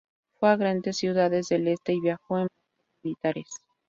[0.39, 3.47] Fue a grandes ciudades del este y viajó en barcos militares.